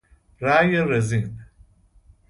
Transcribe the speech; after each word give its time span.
رأی 0.41 0.75
رزین 0.77 1.39